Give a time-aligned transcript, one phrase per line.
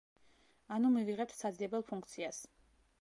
[0.77, 2.41] ანუ მივიღებთ საძიებელ ფუნქციას.